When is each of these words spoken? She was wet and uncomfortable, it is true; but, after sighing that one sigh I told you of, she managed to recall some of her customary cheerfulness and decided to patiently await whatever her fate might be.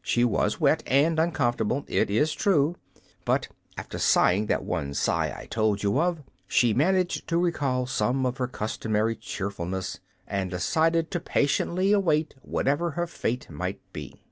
She 0.00 0.24
was 0.24 0.58
wet 0.58 0.82
and 0.86 1.18
uncomfortable, 1.18 1.84
it 1.86 2.08
is 2.08 2.32
true; 2.32 2.76
but, 3.26 3.48
after 3.76 3.98
sighing 3.98 4.46
that 4.46 4.64
one 4.64 4.94
sigh 4.94 5.34
I 5.38 5.44
told 5.44 5.82
you 5.82 6.00
of, 6.00 6.22
she 6.48 6.72
managed 6.72 7.28
to 7.28 7.36
recall 7.36 7.84
some 7.84 8.24
of 8.24 8.38
her 8.38 8.48
customary 8.48 9.16
cheerfulness 9.16 10.00
and 10.26 10.50
decided 10.50 11.10
to 11.10 11.20
patiently 11.20 11.92
await 11.92 12.34
whatever 12.40 12.92
her 12.92 13.06
fate 13.06 13.50
might 13.50 13.80
be. 13.92 14.22